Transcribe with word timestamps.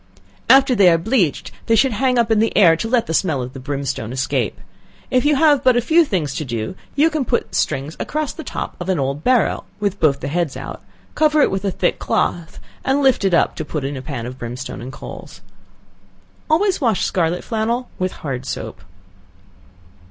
After 0.49 0.73
they 0.73 0.89
are 0.89 0.97
bleached, 0.97 1.51
they 1.67 1.75
should 1.75 1.91
hang 1.91 2.17
up 2.17 2.31
in 2.31 2.39
the 2.39 2.57
air 2.57 2.75
to 2.75 2.87
let 2.89 3.05
the 3.05 3.13
smell 3.13 3.39
of 3.39 3.53
the 3.53 3.59
brimstone 3.59 4.11
escape. 4.11 4.59
If 5.11 5.25
you 5.25 5.35
have 5.35 5.63
but 5.63 5.77
a 5.77 5.79
few 5.79 6.05
things 6.05 6.33
to 6.37 6.43
do, 6.43 6.73
you 6.95 7.11
can 7.11 7.23
put 7.23 7.53
strings 7.53 7.95
across 7.99 8.33
the 8.33 8.43
top 8.43 8.75
of 8.79 8.89
an 8.89 8.97
old 8.97 9.23
barrel, 9.23 9.65
(with 9.79 9.99
both 9.99 10.19
the 10.19 10.27
heads 10.27 10.57
out,) 10.57 10.81
cover 11.13 11.41
it 11.43 11.51
with 11.51 11.63
a 11.65 11.69
thick 11.69 11.99
cloth, 11.99 12.59
and 12.83 13.03
lift 13.03 13.23
it 13.23 13.35
up 13.35 13.55
to 13.57 13.63
put 13.63 13.83
in 13.85 13.95
a 13.95 14.01
pan 14.01 14.25
of 14.25 14.39
brimstone 14.39 14.81
and 14.81 14.91
coals. 14.91 15.41
Always 16.49 16.81
wash 16.81 17.05
scarlet 17.05 17.43
flannel 17.43 17.87
with 17.99 18.11
hard 18.25 18.47
soap. 18.47 18.81